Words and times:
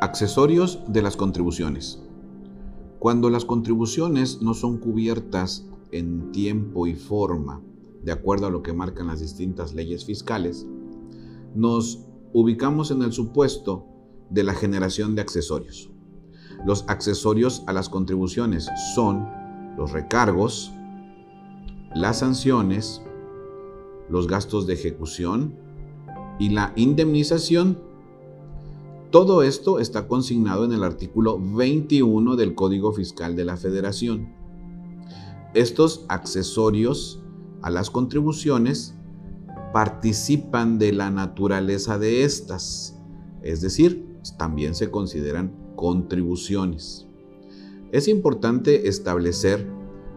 Accesorios 0.00 0.80
de 0.86 1.02
las 1.02 1.16
contribuciones. 1.16 2.00
Cuando 3.00 3.30
las 3.30 3.44
contribuciones 3.44 4.40
no 4.40 4.54
son 4.54 4.78
cubiertas 4.78 5.66
en 5.90 6.30
tiempo 6.30 6.86
y 6.86 6.94
forma, 6.94 7.60
de 8.04 8.12
acuerdo 8.12 8.46
a 8.46 8.50
lo 8.50 8.62
que 8.62 8.72
marcan 8.72 9.08
las 9.08 9.18
distintas 9.18 9.74
leyes 9.74 10.04
fiscales, 10.04 10.68
nos 11.56 12.06
ubicamos 12.32 12.92
en 12.92 13.02
el 13.02 13.12
supuesto 13.12 13.86
de 14.30 14.44
la 14.44 14.54
generación 14.54 15.16
de 15.16 15.22
accesorios. 15.22 15.90
Los 16.64 16.84
accesorios 16.86 17.64
a 17.66 17.72
las 17.72 17.88
contribuciones 17.88 18.68
son 18.94 19.28
los 19.76 19.90
recargos, 19.90 20.72
las 21.92 22.20
sanciones, 22.20 23.02
los 24.08 24.28
gastos 24.28 24.68
de 24.68 24.74
ejecución 24.74 25.56
y 26.38 26.50
la 26.50 26.72
indemnización. 26.76 27.87
Todo 29.10 29.42
esto 29.42 29.78
está 29.78 30.06
consignado 30.06 30.66
en 30.66 30.72
el 30.72 30.84
artículo 30.84 31.40
21 31.40 32.36
del 32.36 32.54
Código 32.54 32.92
Fiscal 32.92 33.36
de 33.36 33.46
la 33.46 33.56
Federación. 33.56 34.34
Estos 35.54 36.04
accesorios 36.08 37.22
a 37.62 37.70
las 37.70 37.88
contribuciones 37.88 38.94
participan 39.72 40.78
de 40.78 40.92
la 40.92 41.10
naturaleza 41.10 41.98
de 41.98 42.24
estas, 42.24 43.00
es 43.42 43.62
decir, 43.62 44.06
también 44.36 44.74
se 44.74 44.90
consideran 44.90 45.54
contribuciones. 45.74 47.06
Es 47.92 48.08
importante 48.08 48.88
establecer 48.88 49.66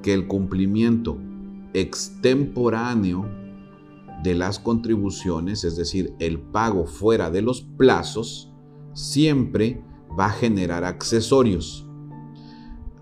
que 0.00 0.14
el 0.14 0.28
cumplimiento 0.28 1.18
extemporáneo 1.74 3.28
de 4.22 4.36
las 4.36 4.60
contribuciones, 4.60 5.64
es 5.64 5.74
decir, 5.74 6.14
el 6.20 6.38
pago 6.38 6.86
fuera 6.86 7.32
de 7.32 7.42
los 7.42 7.62
plazos, 7.62 8.52
siempre 8.96 9.84
va 10.18 10.26
a 10.26 10.30
generar 10.30 10.84
accesorios. 10.84 11.86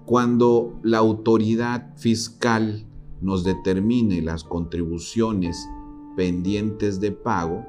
Cuando 0.04 0.78
la 0.82 0.98
autoridad 0.98 1.96
fiscal 1.96 2.84
nos 3.20 3.44
determine 3.44 4.20
las 4.20 4.42
contribuciones 4.42 5.56
pendientes 6.16 7.00
de 7.00 7.12
pago, 7.12 7.64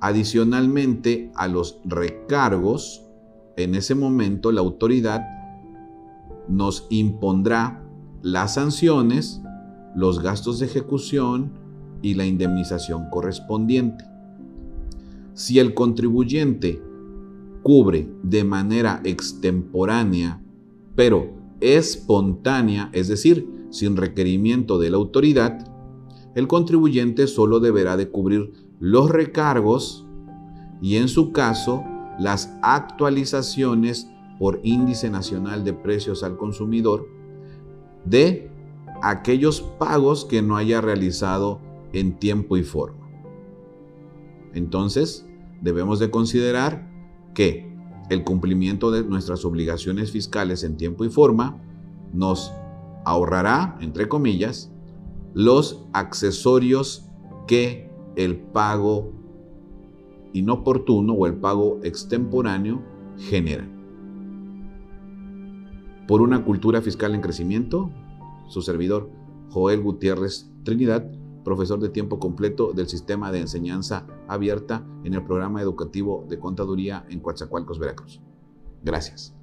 adicionalmente 0.00 1.32
a 1.34 1.48
los 1.48 1.80
recargos, 1.84 3.04
en 3.56 3.74
ese 3.74 3.96
momento 3.96 4.52
la 4.52 4.60
autoridad 4.60 5.20
nos 6.48 6.86
impondrá 6.90 7.84
las 8.22 8.54
sanciones, 8.54 9.42
los 9.96 10.22
gastos 10.22 10.60
de 10.60 10.66
ejecución 10.66 11.52
y 12.02 12.14
la 12.14 12.24
indemnización 12.24 13.10
correspondiente. 13.10 14.11
Si 15.42 15.58
el 15.58 15.74
contribuyente 15.74 16.80
cubre 17.64 18.08
de 18.22 18.44
manera 18.44 19.00
extemporánea, 19.02 20.40
pero 20.94 21.32
espontánea, 21.60 22.90
es 22.92 23.08
decir, 23.08 23.48
sin 23.70 23.96
requerimiento 23.96 24.78
de 24.78 24.90
la 24.90 24.98
autoridad, 24.98 25.68
el 26.36 26.46
contribuyente 26.46 27.26
solo 27.26 27.58
deberá 27.58 27.96
de 27.96 28.08
cubrir 28.08 28.52
los 28.78 29.10
recargos 29.10 30.06
y 30.80 30.94
en 30.94 31.08
su 31.08 31.32
caso 31.32 31.82
las 32.20 32.56
actualizaciones 32.62 34.08
por 34.38 34.60
índice 34.62 35.10
nacional 35.10 35.64
de 35.64 35.72
precios 35.72 36.22
al 36.22 36.36
consumidor 36.36 37.08
de 38.04 38.48
aquellos 39.02 39.60
pagos 39.60 40.24
que 40.24 40.40
no 40.40 40.56
haya 40.56 40.80
realizado 40.80 41.58
en 41.92 42.16
tiempo 42.20 42.56
y 42.56 42.62
forma. 42.62 43.02
Entonces, 44.54 45.26
debemos 45.62 45.98
de 45.98 46.10
considerar 46.10 46.90
que 47.34 47.72
el 48.10 48.24
cumplimiento 48.24 48.90
de 48.90 49.04
nuestras 49.04 49.44
obligaciones 49.44 50.10
fiscales 50.10 50.64
en 50.64 50.76
tiempo 50.76 51.04
y 51.04 51.08
forma 51.08 51.62
nos 52.12 52.52
ahorrará, 53.04 53.78
entre 53.80 54.08
comillas, 54.08 54.70
los 55.34 55.86
accesorios 55.92 57.08
que 57.46 57.90
el 58.16 58.36
pago 58.38 59.12
inoportuno 60.34 61.14
o 61.14 61.26
el 61.26 61.36
pago 61.36 61.80
extemporáneo 61.82 62.82
genera. 63.16 63.68
Por 66.06 66.20
una 66.20 66.44
cultura 66.44 66.82
fiscal 66.82 67.14
en 67.14 67.20
crecimiento, 67.20 67.90
su 68.48 68.60
servidor 68.60 69.10
Joel 69.50 69.80
Gutiérrez 69.80 70.50
Trinidad, 70.64 71.10
profesor 71.44 71.80
de 71.80 71.88
tiempo 71.88 72.18
completo 72.18 72.72
del 72.72 72.88
sistema 72.88 73.32
de 73.32 73.40
enseñanza 73.40 74.06
abierta 74.28 74.86
en 75.04 75.14
el 75.14 75.24
programa 75.24 75.60
educativo 75.60 76.24
de 76.28 76.38
contaduría 76.38 77.04
en 77.08 77.20
Coatzacoalcos, 77.20 77.78
Veracruz. 77.78 78.20
Gracias. 78.82 79.34